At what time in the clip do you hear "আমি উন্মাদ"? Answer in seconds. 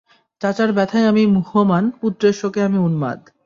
2.63-3.19